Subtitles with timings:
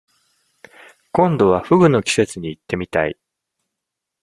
[1.11, 3.19] 今度は、河豚の季節に行ってみたい。